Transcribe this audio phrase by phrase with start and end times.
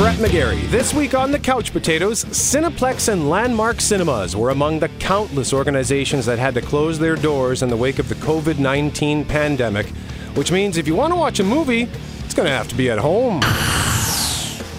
[0.00, 0.66] Brett McGarry.
[0.70, 6.24] This week on the Couch Potatoes, Cineplex and Landmark Cinemas were among the countless organizations
[6.24, 9.88] that had to close their doors in the wake of the COVID 19 pandemic,
[10.36, 11.82] which means if you want to watch a movie,
[12.24, 13.40] it's going to have to be at home.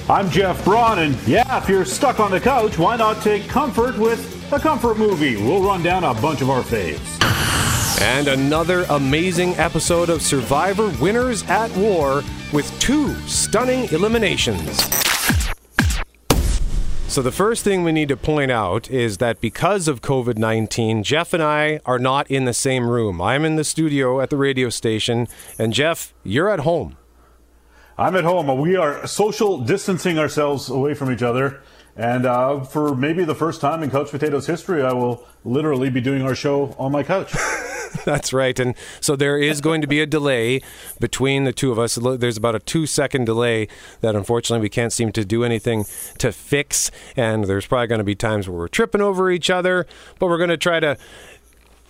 [0.10, 3.96] I'm Jeff Braun, and yeah, if you're stuck on the couch, why not take comfort
[4.00, 5.38] with a comfort movie?
[5.38, 7.22] We'll run down a bunch of our faves.
[8.02, 12.24] And another amazing episode of Survivor Winners at War
[12.54, 14.82] with two stunning eliminations.
[17.08, 21.04] So, the first thing we need to point out is that because of COVID 19,
[21.04, 23.22] Jeff and I are not in the same room.
[23.22, 25.28] I'm in the studio at the radio station,
[25.60, 26.96] and Jeff, you're at home.
[27.98, 28.58] I'm at home.
[28.60, 31.62] We are social distancing ourselves away from each other.
[32.02, 36.02] And uh, for maybe the first time in Couch Potatoes history, I will literally be
[36.02, 37.32] doing our show on my couch.
[38.06, 38.60] That's right.
[38.60, 40.62] And so there is going to be a delay
[41.00, 42.00] between the two of us.
[42.02, 43.68] There's about a two second delay
[44.00, 45.86] that unfortunately we can't seem to do anything
[46.18, 46.90] to fix.
[47.16, 49.86] And there's probably going to be times where we're tripping over each other,
[50.18, 50.98] but we're going to try to.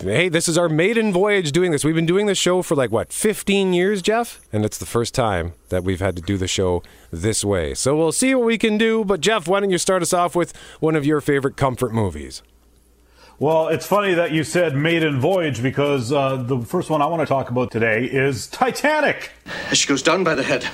[0.01, 1.85] Hey, this is our maiden voyage doing this.
[1.85, 4.41] We've been doing this show for like, what, 15 years, Jeff?
[4.51, 7.75] And it's the first time that we've had to do the show this way.
[7.75, 9.05] So we'll see what we can do.
[9.05, 12.41] But, Jeff, why don't you start us off with one of your favorite comfort movies?
[13.37, 17.21] Well, it's funny that you said maiden voyage because uh, the first one I want
[17.21, 19.31] to talk about today is Titanic.
[19.69, 20.67] As she goes down by the head,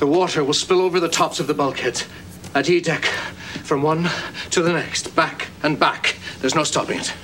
[0.00, 2.08] the water will spill over the tops of the bulkheads.
[2.56, 4.08] At E deck, from one
[4.50, 6.16] to the next, back and back.
[6.40, 7.14] There's no stopping it.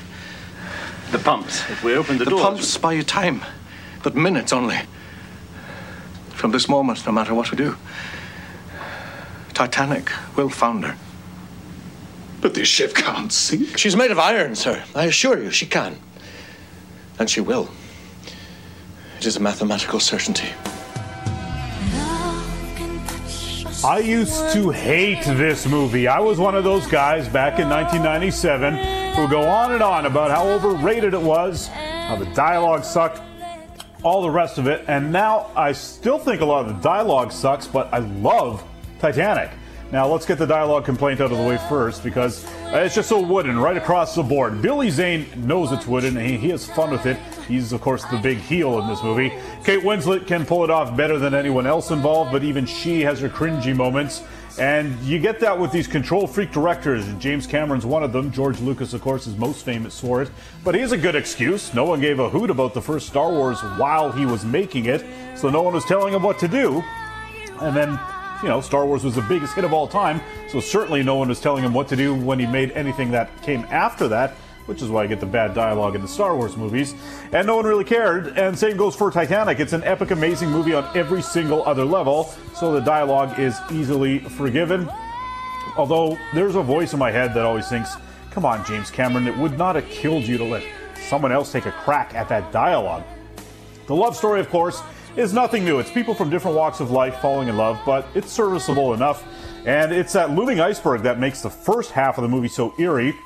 [1.11, 1.69] The pumps.
[1.69, 2.43] If we open the, The doors.
[2.43, 3.43] The pumps buy you time,
[4.03, 4.79] but minutes only.
[6.31, 7.77] From this moment, no matter what we do,
[9.53, 10.97] Titanic will founder.
[12.41, 13.77] But this ship can't sink.
[13.77, 14.83] She's made of iron, sir.
[14.95, 15.99] I assure you, she can.
[17.19, 17.69] And she will.
[19.19, 20.49] It is a mathematical certainty.
[23.85, 26.07] I used to hate this movie.
[26.07, 30.31] I was one of those guys back in 1997 who go on and on about
[30.31, 33.21] how overrated it was, how the dialogue sucked,
[34.03, 34.85] all the rest of it.
[34.89, 38.65] And now I still think a lot of the dialogue sucks, but I love
[38.99, 39.51] Titanic.
[39.93, 43.21] Now let's get the dialogue complaint out of the way first because it's just so
[43.21, 44.63] wooden right across the board.
[44.63, 47.17] Billy Zane knows it's wooden and he, he has fun with it.
[47.49, 49.31] He's of course the big heel in this movie.
[49.65, 53.19] Kate Winslet can pull it off better than anyone else involved, but even she has
[53.19, 54.23] her cringy moments.
[54.61, 57.07] And you get that with these control freak directors.
[57.15, 58.31] James Cameron's one of them.
[58.31, 60.31] George Lucas, of course, is most famous for it.
[60.63, 61.73] But he's a good excuse.
[61.73, 65.03] No one gave a hoot about the first Star Wars while he was making it,
[65.35, 66.85] so no one was telling him what to do.
[67.63, 67.99] And then
[68.43, 71.29] you know, Star Wars was the biggest hit of all time, so certainly no one
[71.29, 74.35] was telling him what to do when he made anything that came after that,
[74.71, 76.95] which is why I get the bad dialogue in the Star Wars movies.
[77.33, 79.59] And no one really cared, and same goes for Titanic.
[79.59, 84.21] It's an epic, amazing movie on every single other level, so the dialogue is easily
[84.21, 84.89] forgiven.
[85.77, 87.97] Although there's a voice in my head that always thinks,
[88.31, 90.63] come on, James Cameron, it would not have killed you to let
[91.09, 93.03] someone else take a crack at that dialogue.
[93.89, 94.81] The love story, of course,
[95.17, 95.81] is nothing new.
[95.81, 99.25] It's people from different walks of life falling in love, but it's serviceable enough.
[99.67, 103.17] And it's that looming iceberg that makes the first half of the movie so eerie.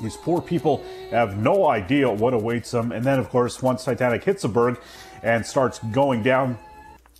[0.00, 2.92] These poor people have no idea what awaits them.
[2.92, 4.80] And then, of course, once Titanic hits a berg
[5.22, 6.58] and starts going down,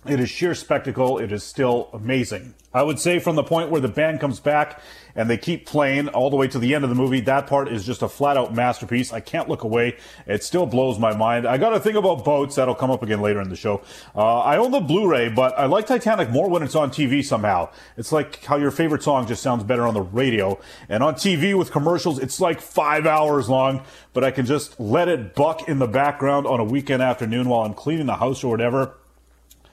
[0.07, 1.17] it is sheer spectacle.
[1.17, 2.53] It is still amazing.
[2.73, 4.79] I would say from the point where the band comes back
[5.13, 7.67] and they keep playing all the way to the end of the movie, that part
[7.67, 9.11] is just a flat out masterpiece.
[9.11, 9.97] I can't look away.
[10.25, 11.45] It still blows my mind.
[11.45, 12.55] I got to think about boats.
[12.55, 13.81] That'll come up again later in the show.
[14.15, 17.69] Uh, I own the Blu-ray, but I like Titanic more when it's on TV somehow.
[17.97, 20.59] It's like how your favorite song just sounds better on the radio.
[20.87, 23.83] And on TV with commercials, it's like five hours long,
[24.13, 27.65] but I can just let it buck in the background on a weekend afternoon while
[27.65, 28.93] I'm cleaning the house or whatever.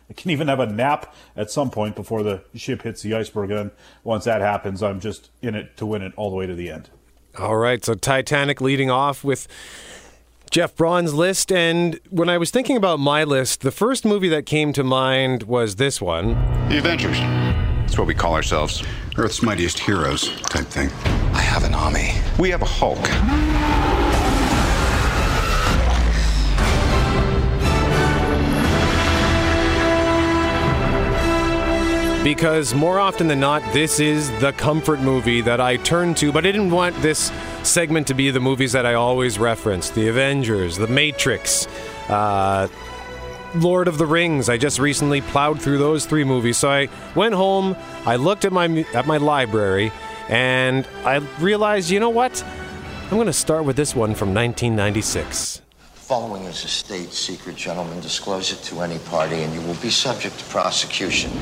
[0.09, 3.51] I can even have a nap at some point before the ship hits the iceberg.
[3.51, 3.71] And then
[4.05, 6.71] once that happens, I'm just in it to win it all the way to the
[6.71, 6.91] end.
[7.39, 9.47] All right, so Titanic leading off with
[10.51, 11.53] Jeff Braun's list.
[11.53, 15.43] And when I was thinking about my list, the first movie that came to mind
[15.43, 16.29] was this one.
[16.69, 17.19] The Avengers.
[17.19, 18.83] That's what we call ourselves.
[19.17, 20.91] Earth's mightiest heroes type thing.
[21.35, 22.15] I have an army.
[22.39, 23.76] We have a Hulk.
[32.27, 36.45] Because more often than not, this is the comfort movie that I turn to, but
[36.45, 37.31] I didn't want this
[37.63, 41.69] segment to be the movies that I always reference The Avengers, The Matrix,
[42.09, 42.67] uh,
[43.55, 44.49] Lord of the Rings.
[44.49, 46.57] I just recently plowed through those three movies.
[46.57, 49.93] So I went home, I looked at my, at my library,
[50.29, 52.43] and I realized, you know what?
[53.05, 55.63] I'm going to start with this one from 1996.
[55.95, 58.01] Following is a state secret, gentlemen.
[58.01, 61.33] Disclose it to any party and you will be subject to prosecution.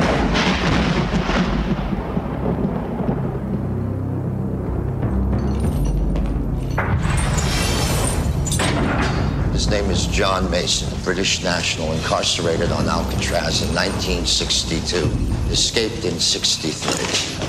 [10.07, 15.09] John Mason, a British national incarcerated on Alcatraz in 1962,
[15.51, 17.45] escaped in 63.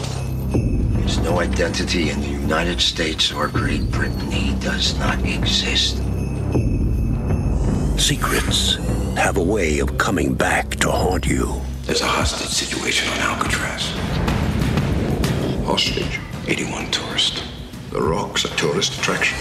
[0.97, 4.31] There's no identity in the United States or Great Britain.
[4.31, 5.97] He does not exist.
[7.97, 8.75] Secrets
[9.15, 11.61] have a way of coming back to haunt you.
[11.83, 13.89] There's a hostage situation on Alcatraz.
[15.65, 16.19] Hostage?
[16.47, 17.41] 81 tourists.
[17.91, 19.35] The Rock's a tourist attraction.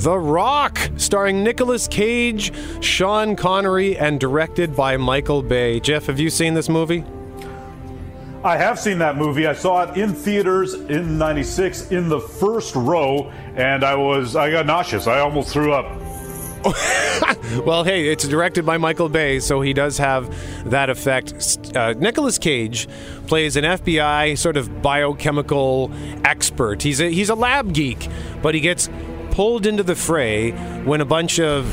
[0.00, 5.78] The Rock, starring Nicolas Cage, Sean Connery, and directed by Michael Bay.
[5.78, 7.04] Jeff, have you seen this movie?
[8.42, 9.46] I have seen that movie.
[9.46, 14.50] I saw it in theaters in 96 in the first row and I was I
[14.50, 15.06] got nauseous.
[15.06, 15.84] I almost threw up.
[17.66, 21.76] well, hey, it's directed by Michael Bay, so he does have that effect.
[21.76, 22.88] Uh, Nicolas Cage
[23.26, 25.90] plays an FBI sort of biochemical
[26.24, 26.82] expert.
[26.82, 28.08] He's a, he's a lab geek,
[28.42, 28.88] but he gets
[29.40, 30.50] pulled into the fray
[30.84, 31.64] when a bunch of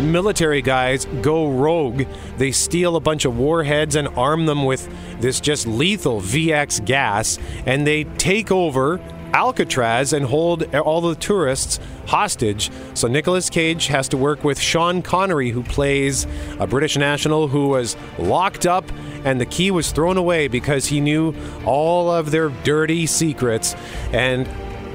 [0.00, 2.04] military guys go rogue.
[2.38, 4.88] They steal a bunch of warheads and arm them with
[5.20, 9.00] this just lethal VX gas, and they take over
[9.32, 12.70] Alcatraz and hold all the tourists hostage.
[12.94, 16.28] So Nicolas Cage has to work with Sean Connery, who plays
[16.60, 18.84] a British national who was locked up
[19.24, 21.34] and the key was thrown away because he knew
[21.64, 23.74] all of their dirty secrets.
[24.12, 24.46] And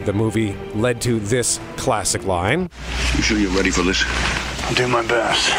[0.07, 2.69] the movie led to this classic line
[3.17, 4.05] You sure you're ready for this?
[4.63, 5.49] I'll do my best.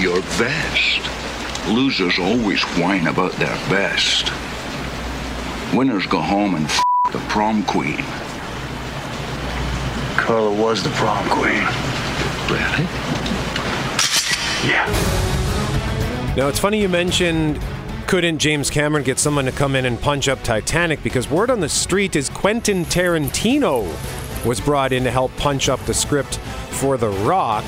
[0.00, 1.00] Your best.
[1.68, 4.30] Losers always whine about their best.
[5.74, 6.80] Winners go home and f-
[7.10, 8.04] the prom queen.
[10.16, 11.66] Carla was the prom queen.
[12.48, 12.86] Really?
[14.70, 14.86] Yeah.
[16.36, 17.58] Now, it's funny you mentioned
[18.06, 21.58] couldn't James Cameron get someone to come in and punch up Titanic because word on
[21.58, 23.84] the street is Quentin Tarantino
[24.46, 26.36] was brought in to help punch up the script
[26.70, 27.64] for The Rock.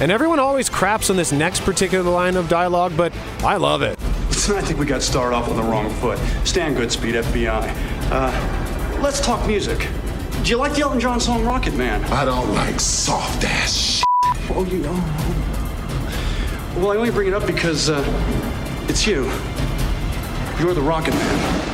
[0.00, 3.12] And everyone always craps on this next particular line of dialogue, but
[3.44, 3.98] I love it.
[4.00, 6.18] I think we got started off on the wrong foot.
[6.44, 8.10] Stand Goodspeed, FBI.
[8.10, 9.86] Uh, let's talk music.
[10.42, 12.02] Do you like the Elton John song Rocket Man?
[12.06, 14.04] I don't like soft ass shit.
[14.48, 14.94] Oh, you know.
[16.80, 18.02] Well, I only bring it up because uh,
[18.88, 19.30] it's you.
[20.62, 21.71] You're the Rocket Man.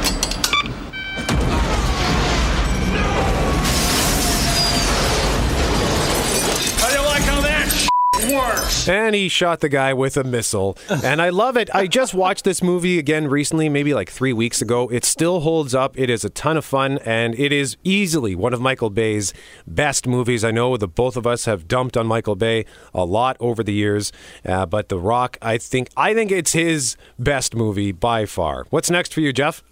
[8.32, 8.88] Works?
[8.88, 10.76] And he shot the guy with a missile.
[10.88, 11.68] And I love it.
[11.74, 14.88] I just watched this movie again recently, maybe like three weeks ago.
[14.88, 15.98] It still holds up.
[15.98, 19.32] It is a ton of fun, and it is easily one of Michael Bay's
[19.66, 20.44] best movies.
[20.44, 23.72] I know the both of us have dumped on Michael Bay a lot over the
[23.72, 24.12] years,
[24.44, 28.66] uh, but The Rock, I think, I think it's his best movie by far.
[28.70, 29.62] What's next for you, Jeff?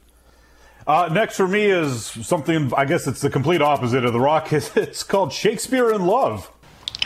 [0.87, 4.53] Uh, next for me is something, I guess it's the complete opposite of The Rock.
[4.53, 6.51] It's called Shakespeare in Love.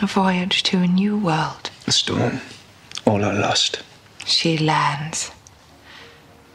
[0.01, 1.69] A voyage to a new world.
[1.85, 2.41] The storm.
[3.05, 3.83] All are lost.
[4.25, 5.29] She lands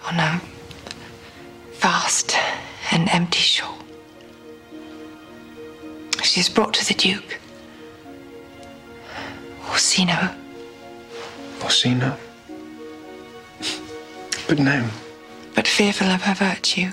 [0.04, 0.40] on a
[1.74, 2.36] vast
[2.90, 3.78] and empty shore.
[6.24, 7.38] She is brought to the Duke.
[9.70, 10.34] Orsino.
[11.62, 12.16] Orsino.
[14.48, 14.88] But no.
[15.54, 16.90] But fearful of her virtue,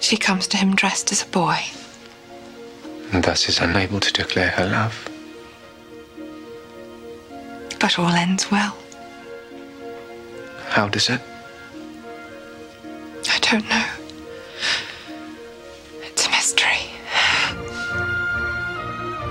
[0.00, 1.60] she comes to him dressed as a boy.
[3.12, 5.08] And thus is unable to declare her love.
[7.80, 8.76] But all ends well.
[10.68, 11.20] How does it?
[13.28, 13.86] I don't know.
[16.02, 16.90] It's a mystery.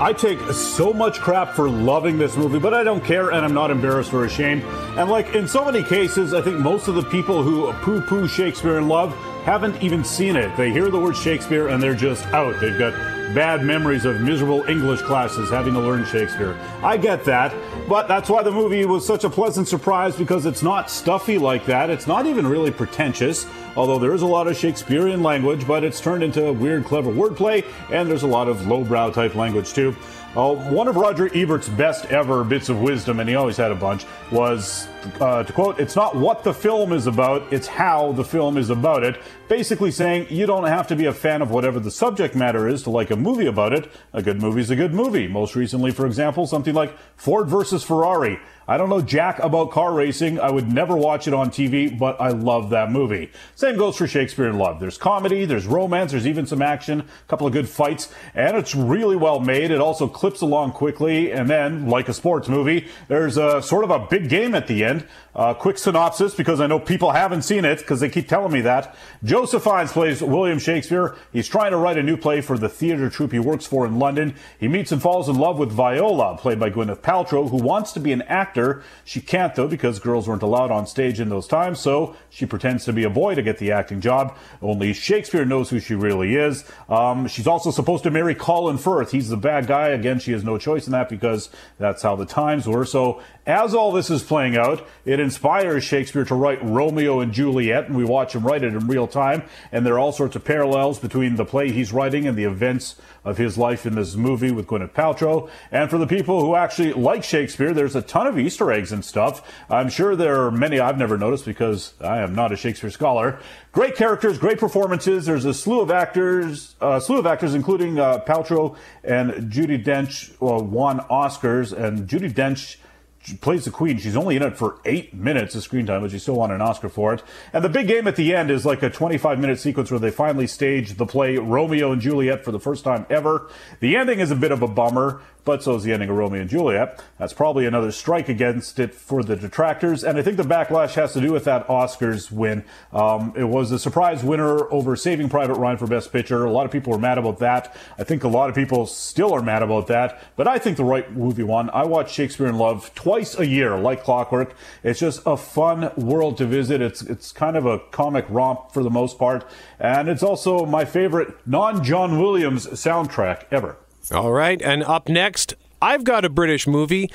[0.02, 3.54] I take so much crap for loving this movie, but I don't care and I'm
[3.54, 4.64] not embarrassed or ashamed.
[4.98, 8.28] And like in so many cases, I think most of the people who poo poo
[8.28, 10.56] Shakespeare in Love haven't even seen it.
[10.58, 12.60] They hear the word Shakespeare and they're just out.
[12.60, 12.94] They've got
[13.34, 16.58] bad memories of miserable English classes having to learn Shakespeare.
[16.82, 17.54] I get that,
[17.88, 21.66] but that's why the movie was such a pleasant surprise because it's not stuffy like
[21.66, 21.90] that.
[21.90, 23.46] It's not even really pretentious,
[23.76, 27.66] although there is a lot of Shakespearean language, but it's turned into weird, clever wordplay,
[27.92, 29.96] and there's a lot of lowbrow type language too.
[30.36, 33.76] Uh, one of Roger Ebert's best ever bits of wisdom, and he always had a
[33.76, 34.88] bunch, was
[35.20, 38.70] uh, to quote, It's not what the film is about, it's how the film is
[38.70, 39.20] about it.
[39.48, 42.84] Basically saying you don't have to be a fan of whatever the subject matter is
[42.84, 43.92] to like a movie about it.
[44.14, 45.28] A good movie's a good movie.
[45.28, 48.40] Most recently, for example, something like Ford versus Ferrari.
[48.70, 50.40] I don't know jack about car racing.
[50.40, 53.32] I would never watch it on TV, but I love that movie.
[53.56, 54.80] Same goes for Shakespeare in Love.
[54.80, 58.76] There's comedy, there's romance, there's even some action, a couple of good fights, and it's
[58.76, 59.72] really well made.
[59.72, 63.90] It also clips along quickly, and then, like a sports movie, there's a sort of
[63.90, 65.08] a big big game at the end.
[65.36, 68.62] Uh, quick synopsis because I know people haven't seen it because they keep telling me
[68.62, 68.96] that.
[69.24, 71.16] Joseph Fiennes plays William Shakespeare.
[71.32, 74.00] He's trying to write a new play for the theater troupe he works for in
[74.00, 74.36] London.
[74.60, 78.00] He meets and falls in love with Viola, played by Gwyneth Paltrow, who wants to
[78.00, 78.84] be an actor.
[79.06, 82.84] She can't though because girls weren't allowed on stage in those times, so she pretends
[82.86, 84.36] to be a boy to get the acting job.
[84.62, 86.66] Only Shakespeare knows who she really is.
[86.90, 89.12] Um, she's also supposed to marry Colin Firth.
[89.12, 89.90] He's the bad guy.
[89.90, 92.84] Again, she has no choice in that because that's how the times were.
[92.84, 97.88] So as all this is playing out, it inspires Shakespeare to write Romeo and Juliet,
[97.88, 99.44] and we watch him write it in real time.
[99.72, 102.96] And there are all sorts of parallels between the play he's writing and the events
[103.24, 105.50] of his life in this movie with Gwyneth Paltrow.
[105.72, 109.04] And for the people who actually like Shakespeare, there's a ton of Easter eggs and
[109.04, 109.42] stuff.
[109.70, 113.40] I'm sure there are many I've never noticed because I am not a Shakespeare scholar.
[113.72, 115.26] Great characters, great performances.
[115.26, 120.32] There's a slew of actors, a slew of actors, including uh, Paltrow and Judi Dench,
[120.42, 122.78] uh, won Oscars, and Judi Dench
[123.22, 123.98] she plays the queen.
[123.98, 126.62] She's only in it for eight minutes of screen time, but she still won an
[126.62, 127.24] Oscar for it.
[127.52, 130.12] And the big game at the end is like a 25 minute sequence where they
[130.12, 133.50] finally stage the play Romeo and Juliet for the first time ever.
[133.82, 136.42] The ending is a bit of a bummer but so is the ending of Romeo
[136.42, 137.04] and Juliet.
[137.18, 141.14] That's probably another strike against it for the detractors, and I think the backlash has
[141.14, 142.64] to do with that Oscars win.
[142.94, 146.46] Um, it was a surprise winner over Saving Private Ryan for Best Picture.
[146.46, 147.76] A lot of people were mad about that.
[147.98, 150.84] I think a lot of people still are mad about that, but I think the
[150.84, 151.72] right movie won.
[151.72, 154.54] I watch Shakespeare in Love twice a year, like clockwork.
[154.84, 156.80] It's just a fun world to visit.
[156.80, 160.86] It's it's kind of a comic romp for the most part, and it's also my
[160.86, 163.78] favorite non-John Williams soundtrack ever.
[164.12, 167.10] All right, and up next, I've got a British movie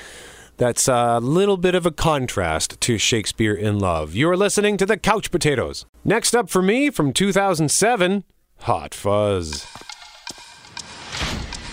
[0.57, 4.15] that's a little bit of a contrast to Shakespeare in Love.
[4.15, 5.85] You're listening to the Couch Potatoes.
[6.05, 8.23] Next up for me from 2007,
[8.59, 9.67] Hot Fuzz.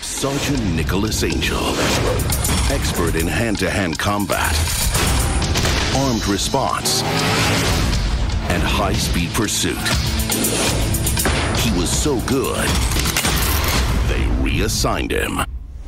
[0.01, 1.69] Sergeant Nicholas Angel,
[2.71, 4.53] expert in hand to hand combat,
[5.95, 7.01] armed response,
[8.51, 9.77] and high speed pursuit.
[11.59, 12.69] He was so good
[14.53, 15.39] reassigned him.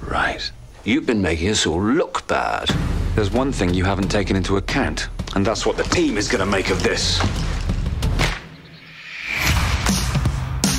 [0.01, 0.51] Right.
[0.84, 2.69] You've been making us all look bad.
[3.15, 6.39] There's one thing you haven't taken into account, and that's what the team is going
[6.39, 7.19] to make of this.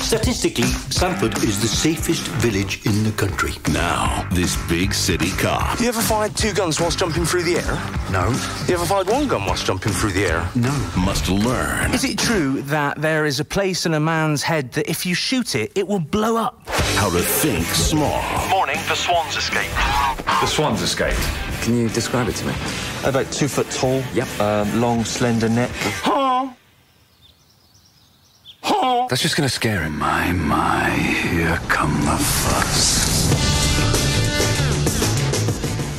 [0.07, 3.51] Statistically, Sandford is the safest village in the country.
[3.73, 5.81] Now, this big city cop.
[5.81, 7.73] You ever fired two guns whilst jumping through the air?
[8.09, 8.29] No.
[8.69, 10.49] You ever fired one gun whilst jumping through the air?
[10.55, 10.71] No.
[10.97, 14.89] Must learn Is it true that there is a place in a man's head that
[14.89, 16.69] if you shoot it, it will blow up?
[16.97, 18.23] how to think small.
[18.49, 19.75] Morning, the swans escaped.
[20.41, 21.19] The swans escaped.
[21.61, 22.53] Can you describe it to me?
[23.03, 24.01] About two foot tall.
[24.13, 24.27] Yep.
[24.39, 25.69] Uh, long, slender neck.
[29.09, 29.97] That's just to scare him.
[29.99, 33.07] My, my, here come the fuzz.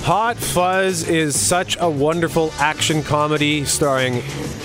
[0.04, 4.20] Hot Fuzz is such a wonderful action comedy starring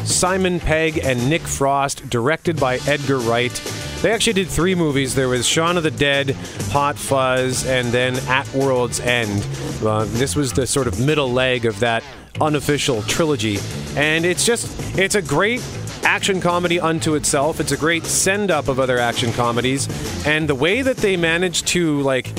[0.06, 3.52] Simon Pegg and Nick Frost, directed by Edgar Wright.
[4.02, 5.16] They actually did three movies.
[5.16, 6.32] There was Shaun of the Dead,
[6.72, 9.46] Hot Fuzz, and then At World's End.
[9.82, 12.04] Uh, this was the sort of middle leg of that
[12.42, 13.60] unofficial trilogy.
[13.96, 15.62] And it's just, it's a great
[16.04, 17.60] action comedy unto itself.
[17.60, 19.88] It's a great send up of other action comedies.
[20.26, 22.32] And the way that they manage to, like,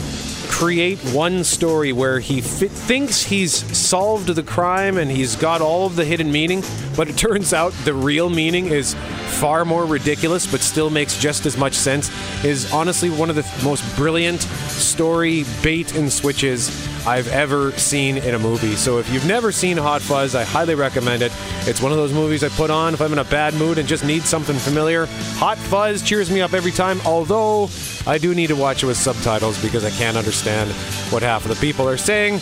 [0.48, 5.86] create one story where he fi- thinks he's solved the crime and he's got all
[5.86, 6.62] of the hidden meaning,
[6.96, 8.94] but it turns out the real meaning is
[9.40, 12.08] far more ridiculous but still makes just as much sense
[12.44, 18.16] is honestly one of the th- most brilliant story bait and switches I've ever seen
[18.16, 18.76] in a movie.
[18.76, 21.32] So if you've never seen Hot Fuzz, I highly recommend it.
[21.66, 23.86] It's one of those movies I put on if I'm in a bad mood and
[23.86, 25.06] just need something familiar.
[25.36, 27.68] Hot Fuzz cheers me up every time, although
[28.06, 30.70] I do need to watch it with subtitles because I can't understand
[31.12, 32.40] what half of the people are saying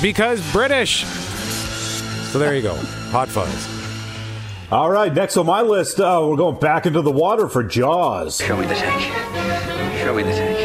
[0.00, 1.04] because British.
[2.30, 2.74] So there you go.
[3.10, 3.76] Hot Fuzz.
[4.70, 8.38] All right, next on my list, uh, we're going back into the water for Jaws.
[8.38, 9.00] Show me the tank.
[10.00, 10.55] Show me the tank.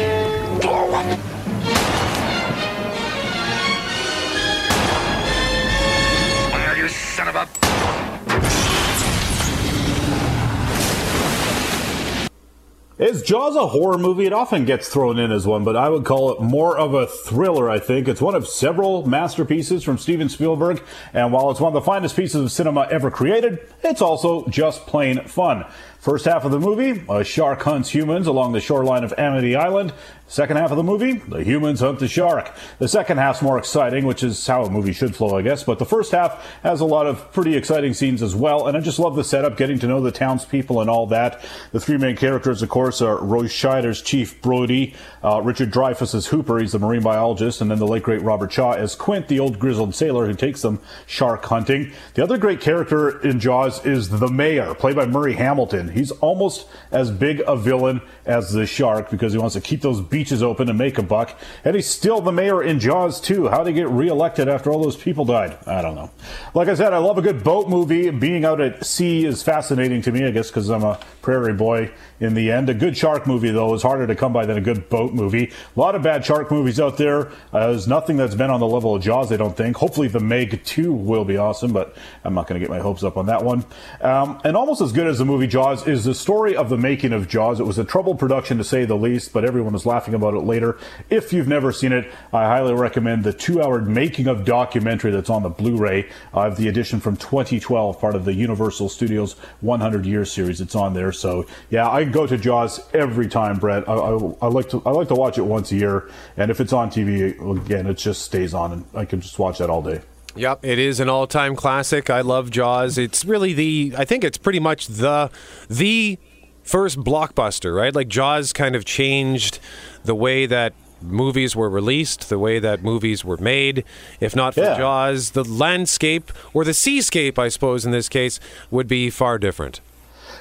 [13.02, 14.26] Is Jaws a horror movie?
[14.26, 17.08] It often gets thrown in as one, but I would call it more of a
[17.08, 18.06] thriller, I think.
[18.06, 20.80] It's one of several masterpieces from Steven Spielberg,
[21.12, 24.86] and while it's one of the finest pieces of cinema ever created, it's also just
[24.86, 25.64] plain fun.
[26.02, 29.92] First half of the movie, a shark hunts humans along the shoreline of Amity Island.
[30.26, 32.50] Second half of the movie, the humans hunt the shark.
[32.80, 35.62] The second half's more exciting, which is how a movie should flow, I guess.
[35.62, 38.66] But the first half has a lot of pretty exciting scenes as well.
[38.66, 41.40] And I just love the setup, getting to know the townspeople and all that.
[41.70, 46.26] The three main characters, of course, are Roy Scheider's Chief Brody, uh, Richard Dreyfuss as
[46.28, 49.38] Hooper, he's the marine biologist, and then the late great Robert Shaw as Quint, the
[49.38, 51.92] old grizzled sailor who takes them shark hunting.
[52.14, 55.91] The other great character in Jaws is the mayor, played by Murray Hamilton.
[55.92, 60.00] He's almost as big a villain as the shark because he wants to keep those
[60.00, 61.38] beaches open and make a buck.
[61.64, 63.48] And he's still the mayor in Jaws too.
[63.48, 65.56] How did he get reelected after all those people died?
[65.66, 66.10] I don't know.
[66.54, 68.10] Like I said, I love a good boat movie.
[68.10, 71.90] Being out at sea is fascinating to me, I guess, because I'm a prairie boy
[72.20, 72.68] in the end.
[72.68, 75.50] A good shark movie, though, is harder to come by than a good boat movie.
[75.76, 77.28] A lot of bad shark movies out there.
[77.52, 79.76] Uh, there's nothing that's been on the level of Jaws, I don't think.
[79.76, 83.02] Hopefully, The Meg 2 will be awesome, but I'm not going to get my hopes
[83.02, 83.64] up on that one.
[84.00, 87.12] Um, and almost as good as the movie Jaws is the story of the making
[87.12, 87.60] of Jaws.
[87.60, 90.40] It was a troubled production, to say the least, but everyone was laughing about it
[90.40, 90.78] later.
[91.10, 95.30] If you've never seen it, I highly recommend the two hour making of documentary that's
[95.30, 96.08] on the Blu ray.
[96.34, 100.60] Have the edition from 2012, part of the Universal Studios 100 Year series.
[100.60, 101.11] It's on there.
[101.12, 103.88] So, yeah, I go to Jaws every time, Brett.
[103.88, 106.60] I, I, I, like to I like to watch it once a year, and if
[106.60, 109.82] it's on TV again, it just stays on, and I can just watch that all
[109.82, 110.00] day.
[110.34, 112.08] Yep, it is an all-time classic.
[112.08, 112.96] I love Jaws.
[112.96, 115.30] It's really the I think it's pretty much the
[115.68, 116.18] the
[116.62, 117.94] first blockbuster, right?
[117.94, 119.58] Like Jaws kind of changed
[120.04, 123.84] the way that movies were released, the way that movies were made.
[124.20, 124.78] If not for Yeah.
[124.78, 128.40] Jaws, the landscape or the seascape, I suppose in this case,
[128.70, 129.80] would be far different.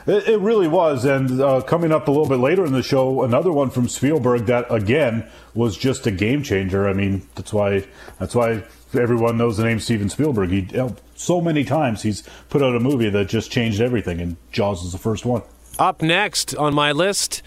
[0.08, 1.06] It, it really was.
[1.06, 4.46] And uh, coming up a little bit later in the show, another one from Spielberg
[4.48, 6.88] that again was just a game changer.
[6.88, 7.86] I mean, that's why
[8.20, 10.50] that's why everyone knows the name Steven Spielberg.
[10.50, 14.38] He uh, so many times he's put out a movie that just changed everything, and
[14.52, 15.44] Jaws is the first one.
[15.80, 17.42] Up next on my list,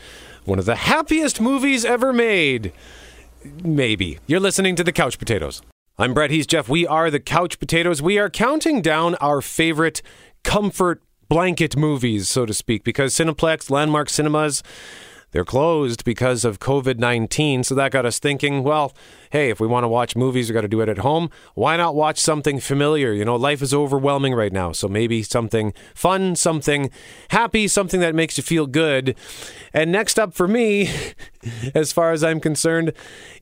[0.44, 2.72] one of the happiest movies ever made.
[3.62, 4.18] Maybe.
[4.26, 5.60] You're listening to the Couch Potatoes.
[5.98, 6.30] I'm Brett.
[6.30, 6.68] He's Jeff.
[6.68, 8.00] We are the Couch Potatoes.
[8.00, 10.02] We are counting down our favorite
[10.42, 14.62] comfort blanket movies, so to speak, because Cineplex, Landmark Cinemas,
[15.34, 17.64] they're closed because of COVID 19.
[17.64, 18.94] So that got us thinking, well,
[19.30, 21.28] hey, if we want to watch movies, we got to do it at home.
[21.54, 23.12] Why not watch something familiar?
[23.12, 24.70] You know, life is overwhelming right now.
[24.70, 26.88] So maybe something fun, something
[27.30, 29.16] happy, something that makes you feel good.
[29.72, 30.88] And next up for me,
[31.74, 32.92] as far as I'm concerned,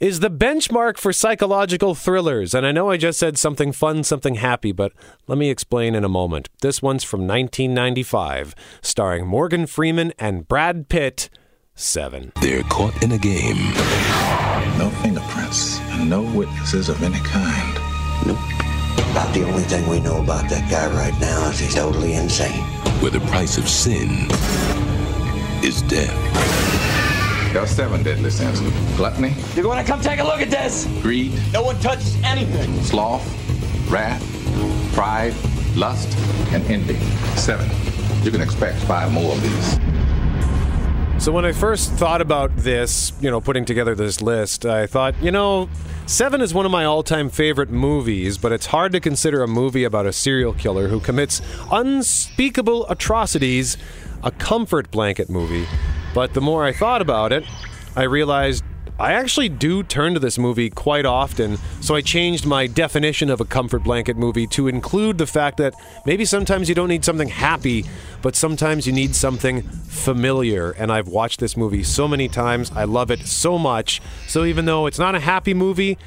[0.00, 2.54] is the benchmark for psychological thrillers.
[2.54, 4.92] And I know I just said something fun, something happy, but
[5.26, 6.48] let me explain in a moment.
[6.62, 11.28] This one's from 1995, starring Morgan Freeman and Brad Pitt.
[11.74, 12.32] Seven.
[12.42, 13.56] They're caught in a game.
[14.78, 17.74] No fingerprints and no witnesses of any kind.
[18.26, 18.38] Nope.
[19.10, 22.62] About the only thing we know about that guy right now is he's totally insane.
[23.00, 24.26] Where the price of sin
[25.64, 26.12] is death.
[27.52, 28.60] There are seven deadly sins
[28.96, 30.86] gluttony, You're going to come take a look at this.
[31.02, 32.82] greed, No one touches anything.
[32.82, 33.24] sloth,
[33.90, 34.22] wrath,
[34.94, 35.34] pride,
[35.74, 36.08] lust,
[36.52, 36.96] and envy.
[37.38, 37.68] Seven.
[38.24, 39.78] You can expect five more of these.
[41.22, 45.14] So when I first thought about this, you know, putting together this list, I thought,
[45.22, 45.68] you know,
[46.06, 49.84] Seven is one of my all-time favorite movies, but it's hard to consider a movie
[49.84, 53.76] about a serial killer who commits unspeakable atrocities
[54.24, 55.64] a comfort blanket movie.
[56.12, 57.44] But the more I thought about it,
[57.94, 58.64] I realized
[58.98, 63.40] I actually do turn to this movie quite often, so I changed my definition of
[63.40, 65.74] a comfort blanket movie to include the fact that
[66.06, 67.84] maybe sometimes you don't need something happy,
[68.20, 70.72] but sometimes you need something familiar.
[70.72, 74.00] And I've watched this movie so many times, I love it so much.
[74.28, 75.98] So even though it's not a happy movie,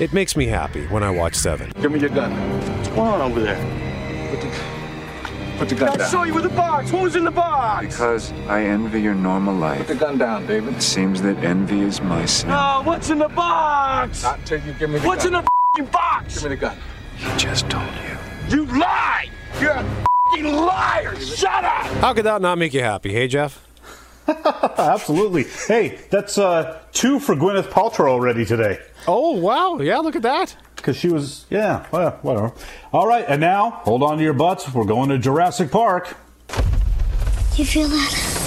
[0.00, 1.72] it makes me happy when I watch Seven.
[1.80, 2.32] Give me your gun.
[2.76, 4.73] What's going on over there?
[5.58, 6.08] Put the, put the gun I down.
[6.10, 6.92] saw you with the box.
[6.92, 7.86] What was in the box?
[7.86, 9.78] Because I envy your normal life.
[9.78, 10.74] Put the gun down, David.
[10.74, 12.50] It seems that envy is my sin.
[12.50, 14.22] Oh, what's in the box?
[14.22, 15.44] Not till you give me the What's in gun.
[15.44, 16.34] the f***ing box?
[16.34, 16.76] Give me the gun.
[17.16, 17.84] He just told
[18.48, 18.56] you.
[18.56, 19.30] You lied!
[19.60, 21.16] You're a f***ing liar!
[21.20, 21.86] Shut up!
[22.02, 23.60] How could that not make you happy, hey Jeff?
[24.78, 25.44] Absolutely.
[25.68, 28.78] Hey, that's uh, two for Gwyneth Paltrow already today.
[29.06, 30.56] Oh wow, yeah, look at that.
[30.84, 32.52] Because she was, yeah, well, whatever.
[32.92, 34.70] All right, and now hold on to your butts.
[34.70, 36.14] We're going to Jurassic Park.
[37.56, 38.40] You feel that?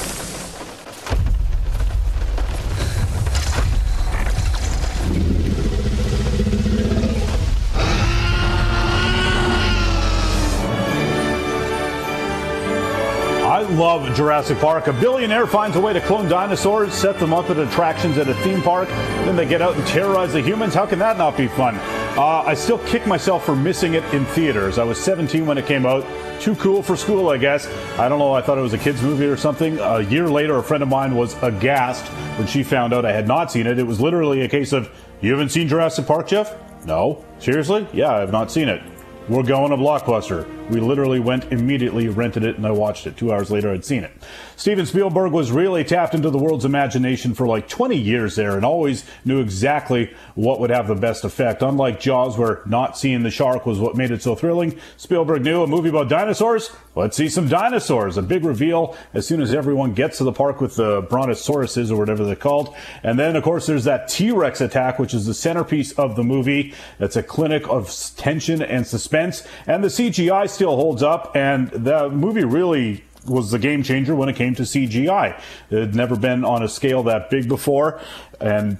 [13.41, 14.85] I love Jurassic Park.
[14.85, 18.35] A billionaire finds a way to clone dinosaurs, set them up at attractions at a
[18.35, 20.75] theme park, then they get out and terrorize the humans.
[20.75, 21.79] How can that not be fun?
[22.17, 24.79] Uh, I still kick myself for missing it in theaters.
[24.79, 26.03] I was 17 when it came out.
[26.41, 27.67] Too cool for school, I guess.
[27.99, 28.33] I don't know.
[28.33, 29.77] I thought it was a kids' movie or something.
[29.77, 32.03] A year later, a friend of mine was aghast
[32.39, 33.77] when she found out I had not seen it.
[33.77, 34.89] It was literally a case of,
[35.21, 36.55] You haven't seen Jurassic Park, Jeff?
[36.85, 37.23] No.
[37.37, 37.87] Seriously?
[37.93, 38.81] Yeah, I have not seen it.
[39.29, 40.56] We're going to Blockbuster.
[40.69, 43.15] We literally went immediately, rented it, and I watched it.
[43.15, 44.11] Two hours later, I'd seen it.
[44.57, 48.65] Steven Spielberg was really tapped into the world's imagination for like 20 years there and
[48.65, 51.61] always knew exactly what would have the best effect.
[51.61, 55.63] Unlike Jaws, where not seeing the shark was what made it so thrilling, Spielberg knew
[55.63, 56.71] a movie about dinosaurs?
[56.95, 58.17] Let's see some dinosaurs.
[58.17, 61.95] A big reveal as soon as everyone gets to the park with the brontosauruses or
[61.95, 62.75] whatever they're called.
[63.03, 66.23] And then, of course, there's that T Rex attack, which is the centerpiece of the
[66.23, 66.73] movie.
[66.99, 69.47] It's a clinic of tension and suspense.
[69.67, 71.35] And the CGI still holds up.
[71.35, 75.39] And the movie really was the game changer when it came to CGI.
[75.69, 77.99] It had never been on a scale that big before,
[78.39, 78.77] and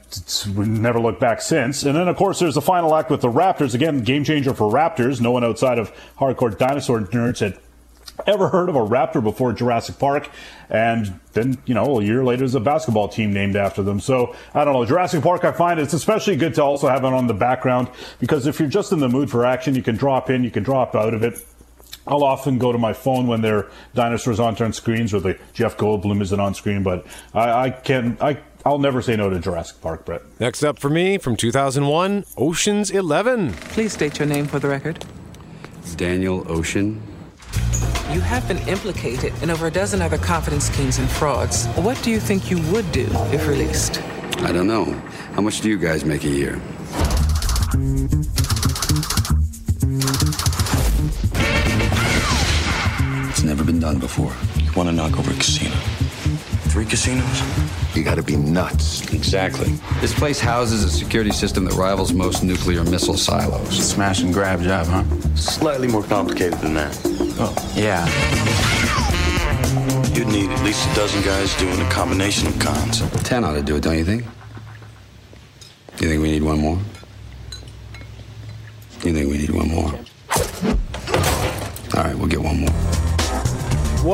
[0.56, 1.84] we never looked back since.
[1.84, 3.76] And then, of course, there's the final act with the Raptors.
[3.76, 5.22] Again, game changer for Raptors.
[5.22, 7.60] No one outside of hardcore dinosaur nerds had
[8.26, 10.30] ever heard of a raptor before Jurassic Park.
[10.70, 14.00] And then, you know, a year later, there's a basketball team named after them.
[14.00, 14.86] So I don't know.
[14.86, 18.48] Jurassic Park, I find it's especially good to also have it on the background because
[18.48, 20.96] if you're just in the mood for action, you can drop in, you can drop
[20.96, 21.46] out of it.
[22.08, 25.38] I'll often go to my phone when there are dinosaurs on turn screens or the
[25.54, 29.40] Jeff Goldblum isn't on screen, but I, I can I I'll never say no to
[29.40, 30.22] Jurassic Park, Brett.
[30.40, 33.54] Next up for me from 2001, Ocean's 11.
[33.54, 35.06] Please state your name for the record.
[35.96, 37.02] Daniel Ocean.
[38.12, 41.66] You have been implicated in over a dozen other confidence schemes and frauds.
[41.76, 44.02] What do you think you would do if released?
[44.40, 44.86] I don't know.
[45.34, 46.62] How much do you guys make a year?
[53.48, 54.34] Never been done before.
[54.62, 55.76] You want to knock over a casino?
[56.70, 57.42] Three casinos?
[57.96, 59.02] You gotta be nuts.
[59.14, 59.72] Exactly.
[60.02, 63.70] This place houses a security system that rivals most nuclear missile silos.
[63.70, 65.04] Smash and grab job, huh?
[65.36, 67.00] Slightly more complicated than that.
[67.40, 68.06] Oh, yeah.
[70.14, 73.00] You'd need at least a dozen guys doing a combination of cons.
[73.24, 74.26] Ten ought to do it, don't you think?
[76.02, 76.80] You think we need one more?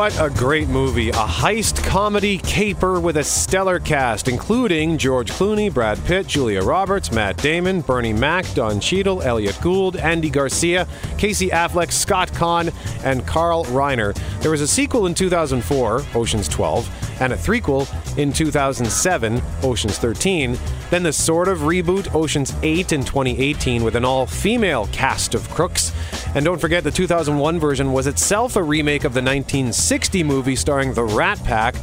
[0.04, 1.12] What a great movie.
[1.12, 7.10] A heist comedy caper with a stellar cast, including George Clooney, Brad Pitt, Julia Roberts,
[7.10, 12.74] Matt Damon, Bernie Mac, Don Cheadle, Elliott Gould, Andy Garcia, Casey Affleck, Scott Caan,
[13.06, 14.14] and Carl Reiner.
[14.42, 17.88] There was a sequel in 2004, Ocean's 12, and a threequel
[18.18, 20.58] in 2007, Ocean's 13.
[20.90, 25.50] Then the sort of reboot, Ocean's 8 in 2018, with an all female cast of
[25.50, 25.94] crooks.
[26.36, 30.94] And don't forget, the 2001 version was itself a remake of the 1960 movie starring
[30.94, 31.76] the Rat Pack,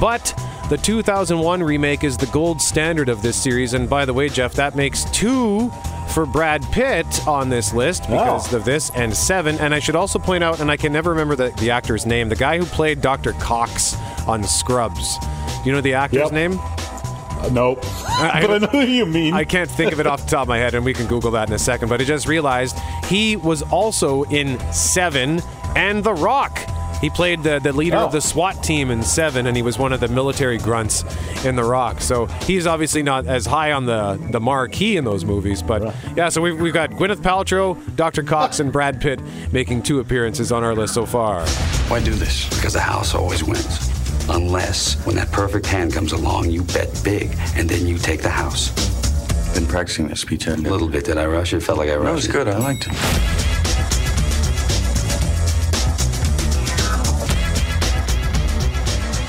[0.00, 0.32] but
[0.70, 3.74] the 2001 remake is the gold standard of this series.
[3.74, 5.70] And by the way, Jeff, that makes two
[6.14, 9.58] for Brad Pitt on this list because of this, and seven.
[9.58, 12.28] And I should also point out, and I can never remember the, the actor's name,
[12.28, 13.32] the guy who played Dr.
[13.34, 13.96] Cox
[14.28, 15.18] on Scrubs.
[15.18, 16.32] Do you know the actor's Yep.
[16.32, 16.60] name?
[17.38, 17.80] Uh, nope.
[17.82, 17.90] but
[18.50, 19.34] I know who you mean.
[19.34, 21.30] I can't think of it off the top of my head, and we can Google
[21.32, 21.88] that in a second.
[21.88, 25.40] But I just realized he was also in Seven
[25.74, 26.58] and The Rock.
[27.00, 29.92] He played the, the leader of the SWAT team in Seven, and he was one
[29.92, 31.04] of the military grunts
[31.44, 32.00] in The Rock.
[32.00, 35.62] So he's obviously not as high on the, the marquee in those movies.
[35.62, 38.22] But yeah, so we've, we've got Gwyneth Paltrow, Dr.
[38.22, 39.20] Cox, and Brad Pitt
[39.52, 41.46] making two appearances on our list so far.
[41.88, 42.48] Why do this?
[42.48, 43.85] Because the house always wins.
[44.28, 48.30] Unless, when that perfect hand comes along, you bet big, and then you take the
[48.30, 48.70] house.
[49.54, 51.04] Been practicing this speech, haven't A little bit.
[51.04, 51.60] Did I rush it?
[51.62, 52.32] Felt like I rushed That was it.
[52.32, 52.48] good.
[52.48, 52.92] I liked it.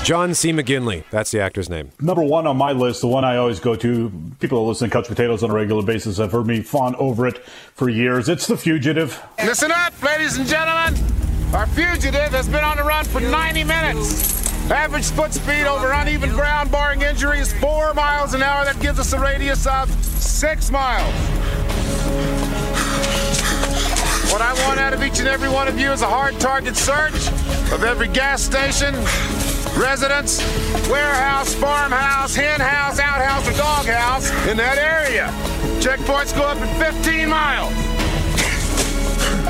[0.04, 0.52] John C.
[0.52, 1.04] McGinley.
[1.10, 1.90] That's the actor's name.
[2.00, 4.92] Number one on my list, the one I always go to, people that listen to
[4.96, 7.38] Couch Potatoes on a regular basis have heard me fawn over it
[7.74, 8.30] for years.
[8.30, 9.22] It's The Fugitive.
[9.44, 10.94] Listen up, ladies and gentlemen.
[11.54, 14.47] Our fugitive has been on the run for 90 minutes.
[14.70, 18.66] Average foot speed over uneven ground, barring injuries, four miles an hour.
[18.66, 21.14] That gives us a radius of six miles.
[24.30, 26.76] What I want out of each and every one of you is a hard target
[26.76, 27.28] search
[27.72, 28.94] of every gas station,
[29.80, 30.38] residence,
[30.90, 35.28] warehouse, farmhouse, hen house, outhouse, or doghouse in that area.
[35.80, 37.72] Checkpoints go up in 15 miles.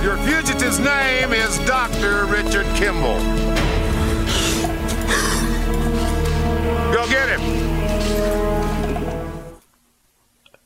[0.05, 2.27] Your fugitive's name is Dr.
[2.27, 3.68] Richard Kimball.
[6.93, 7.79] Go get him.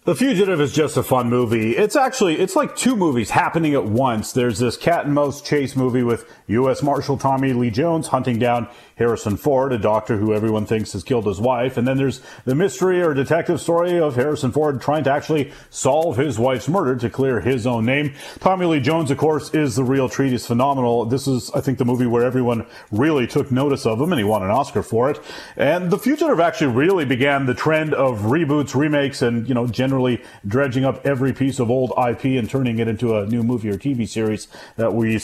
[0.05, 1.77] The Fugitive is just a fun movie.
[1.77, 4.33] It's actually, it's like two movies happening at once.
[4.33, 6.83] There's this cat and mouse chase movie with U.S.
[6.83, 11.27] Marshal Tommy Lee Jones hunting down Harrison Ford, a doctor who everyone thinks has killed
[11.27, 11.77] his wife.
[11.77, 16.17] And then there's the mystery or detective story of Harrison Ford trying to actually solve
[16.17, 18.15] his wife's murder to clear his own name.
[18.41, 20.33] Tommy Lee Jones, of course, is the real treat.
[20.33, 21.05] He's phenomenal.
[21.05, 24.25] This is, I think, the movie where everyone really took notice of him and he
[24.25, 25.21] won an Oscar for it.
[25.57, 30.23] And The Fugitive actually really began the trend of reboots, remakes, and, you know, generally
[30.47, 33.77] dredging up every piece of old IP and turning it into a new movie or
[33.77, 35.19] TV series that we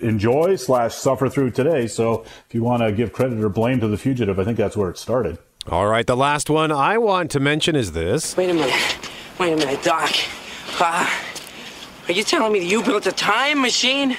[0.00, 1.86] enjoy slash suffer through today.
[1.86, 4.76] So if you want to give credit or blame to The Fugitive, I think that's
[4.76, 5.38] where it started.
[5.68, 8.36] All right, the last one I want to mention is this.
[8.36, 8.74] Wait a minute.
[9.38, 10.10] Wait a minute, Doc.
[10.78, 11.08] Uh,
[12.06, 14.16] are you telling me that you built a time machine?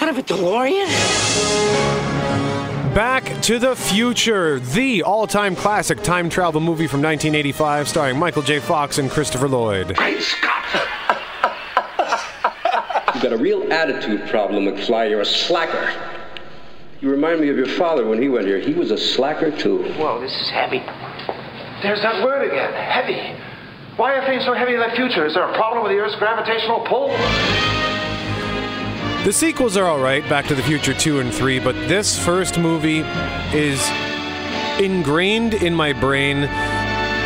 [0.00, 0.86] Out of a DeLorean?
[2.94, 8.42] Back to the Future, the all time classic time travel movie from 1985, starring Michael
[8.42, 8.58] J.
[8.58, 9.94] Fox and Christopher Lloyd.
[9.94, 10.64] Great Scott!
[13.18, 15.10] You've got a real attitude problem, McFly.
[15.10, 15.92] You're a slacker.
[17.00, 18.60] You remind me of your father when he went here.
[18.60, 19.82] He was a slacker, too.
[19.94, 20.78] Whoa, this is heavy.
[21.82, 23.36] There's that word again, heavy.
[23.96, 25.26] Why are things so heavy in the future?
[25.26, 27.08] Is there a problem with the Earth's gravitational pull?
[29.24, 32.56] The sequels are all right, Back to the Future 2 and 3, but this first
[32.56, 33.00] movie
[33.52, 33.84] is
[34.78, 36.42] ingrained in my brain,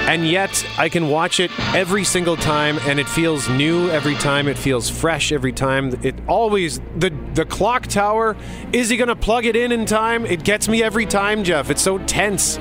[0.08, 4.48] and yet I can watch it every single time, and it feels new every time.
[4.48, 5.98] It feels fresh every time.
[6.02, 8.36] It always the the clock tower.
[8.72, 10.26] Is he gonna plug it in in time?
[10.26, 11.70] It gets me every time, Jeff.
[11.70, 12.58] It's so tense.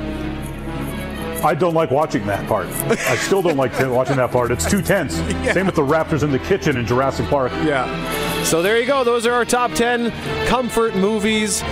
[1.43, 2.67] I don't like watching that part.
[2.67, 4.51] I still don't like watching that part.
[4.51, 5.19] It's too tense.
[5.41, 5.54] Yeah.
[5.54, 7.51] Same with the Raptors in the kitchen in Jurassic Park.
[7.65, 8.43] Yeah.
[8.43, 9.04] So there you go.
[9.04, 10.12] Those are our top 10
[10.45, 11.63] comfort movies.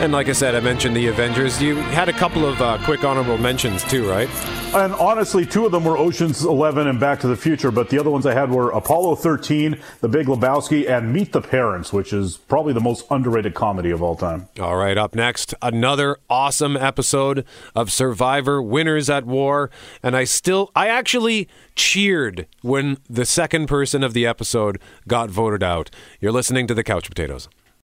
[0.00, 1.60] And like I said, I mentioned the Avengers.
[1.60, 4.28] You had a couple of uh, quick honorable mentions too, right?
[4.72, 7.98] And honestly, two of them were Ocean's 11 and Back to the Future, but the
[7.98, 12.12] other ones I had were Apollo 13, The Big Lebowski, and Meet the Parents, which
[12.12, 14.48] is probably the most underrated comedy of all time.
[14.60, 19.68] All right, up next, another awesome episode of Survivor Winners at War.
[20.00, 25.64] And I still, I actually cheered when the second person of the episode got voted
[25.64, 25.90] out.
[26.20, 27.48] You're listening to the Couch Potatoes.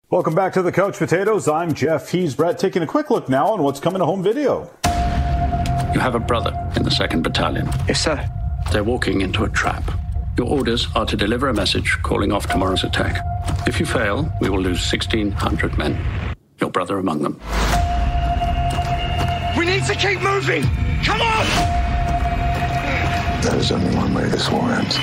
[0.09, 1.49] Welcome back to the Couch Potatoes.
[1.49, 4.61] I'm Jeff Hees Brett, taking a quick look now on what's coming to home video.
[4.85, 7.67] You have a brother in the 2nd Battalion.
[7.89, 8.25] Yes, sir.
[8.71, 9.83] They're walking into a trap.
[10.37, 13.21] Your orders are to deliver a message calling off tomorrow's attack.
[13.67, 16.01] If you fail, we will lose 1,600 men.
[16.61, 17.41] Your brother among them.
[19.57, 20.63] We need to keep moving!
[21.03, 21.45] Come on!
[23.41, 24.97] There is only one way this war ends.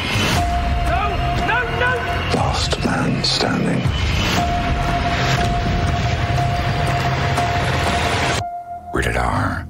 [0.88, 1.10] No!
[1.46, 1.62] No!
[1.78, 1.92] No!
[2.34, 3.82] Last man standing.
[8.94, 9.68] Rated R.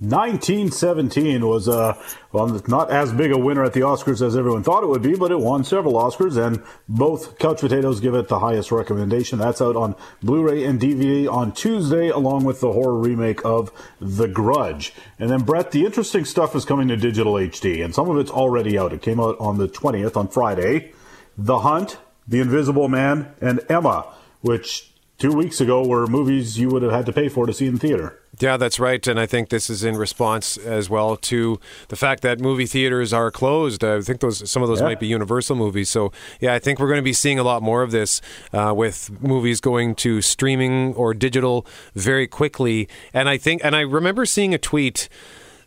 [0.00, 1.98] 1917 was uh,
[2.30, 5.16] well, not as big a winner at the Oscars as everyone thought it would be,
[5.16, 9.38] but it won several Oscars, and both Couch Potatoes give it the highest recommendation.
[9.38, 14.28] That's out on Blu-ray and DVD on Tuesday, along with the horror remake of The
[14.28, 14.92] Grudge.
[15.18, 18.30] And then, Brett, the interesting stuff is coming to digital HD, and some of it's
[18.30, 18.92] already out.
[18.92, 20.92] It came out on the 20th, on Friday.
[21.38, 21.96] The Hunt,
[22.28, 27.06] The Invisible Man, and Emma, which two weeks ago were movies you would have had
[27.06, 28.18] to pay for to see in theater.
[28.38, 29.06] Yeah, that's right.
[29.06, 33.14] And I think this is in response as well to the fact that movie theaters
[33.14, 33.82] are closed.
[33.82, 34.86] I think those some of those Yeah.
[34.88, 35.88] might be Universal movies.
[35.88, 38.20] So, yeah, I think we're going to be seeing a lot more of this
[38.52, 42.86] uh, with movies going to streaming or digital very quickly.
[43.14, 45.08] And I think, and I remember seeing a tweet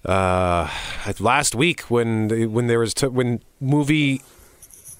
[0.05, 0.69] uh,
[1.19, 4.21] last week when when there was t- when movie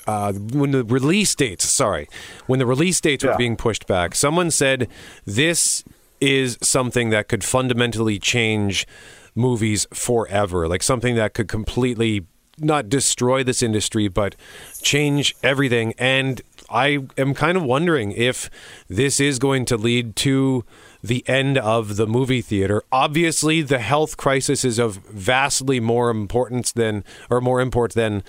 [0.10, 2.08] uh, when the release dates, sorry,
[2.48, 4.88] when the release dates were being pushed back, someone said
[5.26, 5.84] this
[6.20, 8.88] is something that could fundamentally change
[9.36, 12.26] movies forever, like something that could completely
[12.58, 14.36] not destroy this industry, but
[14.82, 15.94] change everything.
[16.00, 16.42] And
[16.72, 18.50] I am kind of wondering if
[18.88, 20.66] this is going to lead to
[21.04, 22.82] the end of the movie theater.
[22.92, 28.24] Obviously, the health crisis is of vastly more importance than, or more import than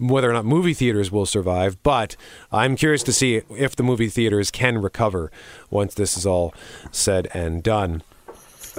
[0.00, 2.16] whether or not movie theaters will survive, but
[2.50, 5.30] I'm curious to see if the movie theaters can recover
[5.70, 6.54] once this is all
[6.90, 8.02] said and done.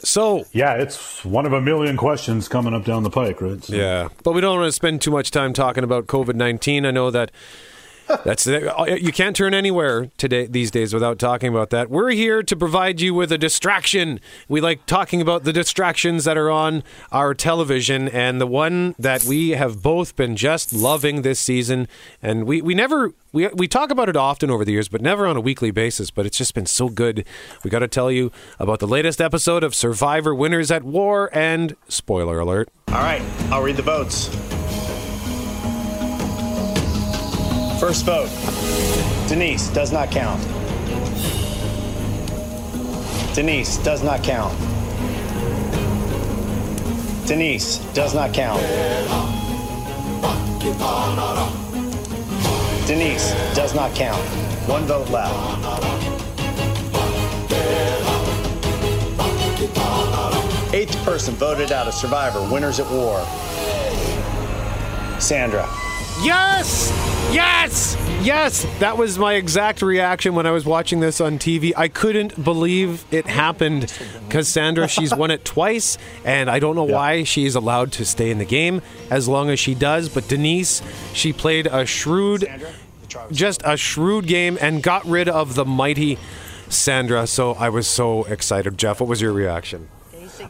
[0.03, 3.63] So yeah, it's one of a million questions coming up down the pike, right?
[3.63, 6.85] So- Yeah, but we don't want to spend too much time talking about COVID 19.
[6.85, 7.31] I know that
[8.25, 8.45] That's.
[8.47, 11.89] Uh, You can't turn anywhere today these days without talking about that.
[11.89, 14.19] We're here to provide you with a distraction.
[14.49, 19.23] We like talking about the distractions that are on our television, and the one that
[19.23, 21.87] we have both been just loving this season.
[22.21, 25.25] And we, we never we we talk about it often over the years, but never
[25.25, 26.11] on a weekly basis.
[26.11, 27.25] But it's just been so good.
[27.63, 31.75] We got to tell you about the latest episode of Survivor: Winners at War, and
[31.87, 32.69] spoiler alert.
[32.89, 34.29] All right, I'll read the votes.
[37.81, 38.29] First vote
[39.27, 40.39] Denise does not count.
[43.33, 44.55] Denise does not count.
[47.25, 48.61] Denise does not count.
[52.85, 54.23] Denise does not count.
[54.69, 55.33] One vote left.
[60.71, 63.25] Eighth person voted out of Survivor Winners at War.
[65.19, 65.67] Sandra.
[66.23, 66.91] Yes!
[67.33, 67.97] Yes!
[68.21, 68.67] Yes!
[68.77, 71.73] That was my exact reaction when I was watching this on TV.
[71.75, 73.91] I couldn't believe it happened
[74.27, 78.29] because Sandra, she's won it twice, and I don't know why she's allowed to stay
[78.29, 80.09] in the game as long as she does.
[80.09, 82.47] But Denise, she played a shrewd,
[83.31, 86.19] just a shrewd game and got rid of the mighty
[86.69, 87.25] Sandra.
[87.25, 88.77] So I was so excited.
[88.77, 89.89] Jeff, what was your reaction?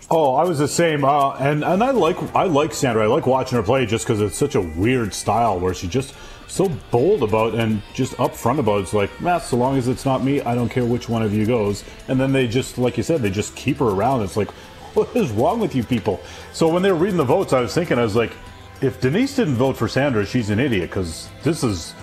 [0.09, 3.03] Oh, I was the same, uh, and and I like I like Sandra.
[3.03, 6.13] I like watching her play just because it's such a weird style where she's just
[6.47, 8.79] so bold about and just upfront about.
[8.79, 8.81] It.
[8.83, 11.33] It's like, man, so long as it's not me, I don't care which one of
[11.33, 11.85] you goes.
[12.09, 14.21] And then they just, like you said, they just keep her around.
[14.23, 14.51] It's like,
[14.93, 16.19] what is wrong with you people?
[16.51, 18.33] So when they were reading the votes, I was thinking, I was like,
[18.81, 21.93] if Denise didn't vote for Sandra, she's an idiot because this is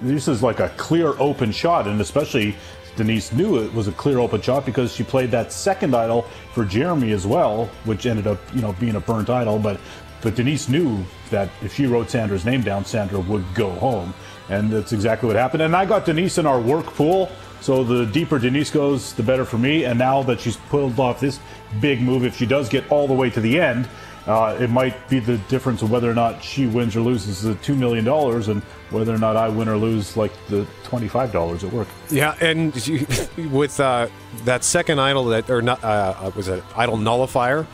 [0.00, 2.54] this is like a clear open shot, and especially
[2.96, 6.64] Denise knew it was a clear open shot because she played that second idol for
[6.64, 9.58] Jeremy as well, which ended up you know being a burnt idol.
[9.58, 9.80] But
[10.20, 14.14] but Denise knew that if she wrote Sandra's name down, Sandra would go home,
[14.48, 15.62] and that's exactly what happened.
[15.62, 17.30] And I got Denise in our work pool.
[17.60, 19.84] So the deeper Denise goes, the better for me.
[19.84, 21.38] And now that she's pulled off this
[21.80, 23.88] big move, if she does get all the way to the end,
[24.26, 27.54] uh, it might be the difference of whether or not she wins or loses the
[27.56, 31.64] two million dollars, and whether or not I win or lose like the twenty-five dollars
[31.64, 31.88] at work.
[32.10, 33.06] Yeah, and you,
[33.50, 34.08] with uh,
[34.44, 37.66] that second idol that, or not, uh, was it idol nullifier?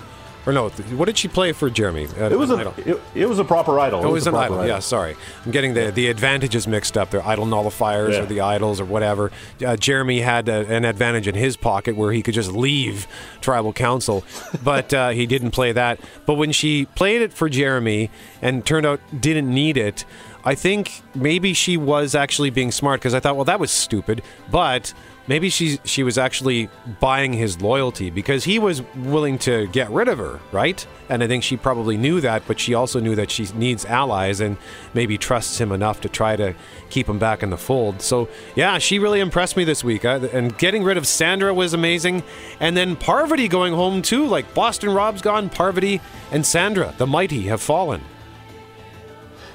[0.49, 2.07] Or no, what did she play for Jeremy?
[2.19, 4.01] Uh, It was an a it, it was a proper idol.
[4.03, 4.67] Oh, it was an proper idol.
[4.67, 5.15] Yeah, sorry.
[5.45, 7.11] I'm getting the, the advantages mixed up.
[7.11, 8.23] They're idol nullifiers Yeah.
[8.23, 9.31] or the idols or whatever.
[9.63, 13.07] Uh, Jeremy had a, an advantage in his pocket where he could just leave
[13.43, 14.25] tribal council,
[14.65, 16.01] but uh, he didn't play that.
[16.25, 18.09] But when she played it for Jeremy
[18.41, 20.07] and turned out didn't need it,
[20.47, 24.23] I think maybe she was actually being smart because I thought, well, that was stupid.
[24.51, 24.95] But
[25.29, 30.09] maybe she she was actually buying his loyalty because he was willing to get rid
[30.09, 30.85] of her, right?
[31.09, 34.41] And I think she probably knew that, but she also knew that she needs allies
[34.41, 34.57] and
[34.95, 36.55] maybe trusts him enough to try to
[36.91, 38.03] keep him back in the fold.
[38.03, 40.05] So yeah, she really impressed me this week.
[40.05, 42.23] Uh, and getting rid of Sandra was amazing,
[42.59, 44.27] and then Parvati going home too.
[44.27, 46.01] Like Boston Rob's gone, Parvati
[46.33, 48.03] and Sandra, the mighty, have fallen.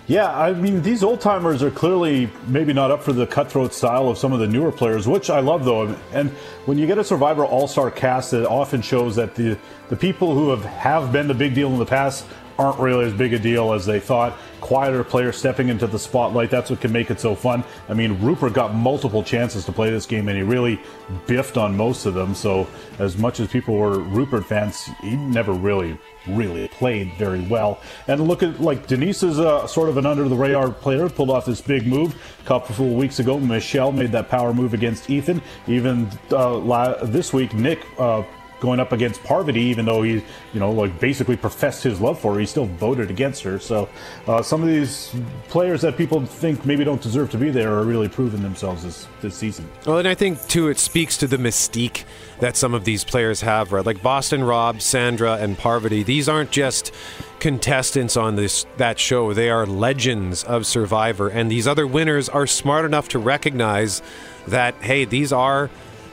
[0.06, 4.10] Yeah, I mean, these old timers are clearly maybe not up for the cutthroat style
[4.10, 5.96] of some of the newer players, which I love though.
[6.12, 6.30] And
[6.66, 10.36] when you get a Survivor All Star cast, it often shows that the the people
[10.36, 12.26] who have have been the big deal in the past
[12.60, 14.38] aren't really as big a deal as they thought.
[14.64, 17.66] Quieter player stepping into the spotlight, that's what can make it so fun.
[17.90, 20.80] I mean, Rupert got multiple chances to play this game and he really
[21.28, 22.34] biffed on most of them.
[22.34, 22.66] So,
[22.98, 27.82] as much as people were Rupert fans, he never really, really played very well.
[28.08, 31.30] And look at, like, Denise is a, sort of an under the radar player, pulled
[31.30, 33.38] off this big move a couple of weeks ago.
[33.38, 35.42] Michelle made that power move against Ethan.
[35.68, 37.86] Even uh, la- this week, Nick.
[38.00, 38.24] Uh,
[38.64, 40.14] going up against Parvati, even though he,
[40.54, 43.60] you know, like basically professed his love for her, he still voted against her.
[43.60, 43.90] So
[44.26, 45.14] uh, some of these
[45.50, 49.06] players that people think maybe don't deserve to be there are really proving themselves this,
[49.22, 49.70] this season.
[49.86, 52.06] Well, and I think too, it speaks to the mystique
[52.40, 53.86] that some of these players have, right?
[53.86, 56.04] Like Boston Rob, Sandra, and Parvati.
[56.04, 56.94] These aren't just
[57.40, 62.48] contestants on this that show; they are legends of Survivor, and these other winners are
[62.48, 64.02] smart enough to recognize
[64.48, 65.70] that hey, these are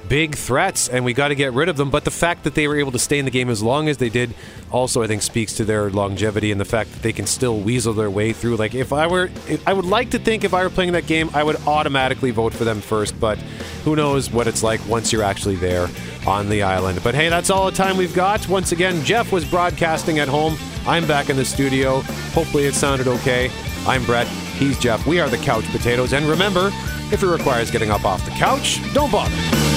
[0.09, 1.91] big threats and we got to get rid of them.
[1.91, 3.99] But the fact that they were able to stay in the game as long as
[3.99, 4.35] they did
[4.71, 7.93] also i think speaks to their longevity and the fact that they can still weasel
[7.93, 8.57] their way through.
[8.57, 11.07] Like if i were if, i would like to think if i were playing that
[11.07, 13.19] game i would automatically vote for them first.
[13.19, 13.39] But
[13.85, 15.89] who knows what it's like once you're actually there
[16.27, 17.01] on the island.
[17.03, 18.49] But hey that's all the time we've got.
[18.49, 20.57] Once again jeff was broadcasting at home.
[20.87, 22.01] I'm back in the studio.
[22.33, 23.51] Hopefully it sounded okay.
[23.87, 24.27] I'm brett.
[24.27, 25.07] He's jeff.
[25.07, 26.13] We are the couch potatoes.
[26.13, 26.71] And remember
[27.13, 29.70] if it requires getting up off the couch don't bother